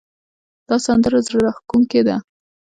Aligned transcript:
دا 0.67 0.75
سندره 0.85 1.19
زړه 1.27 1.37
راښکونکې 1.45 2.01
ده 2.07 2.15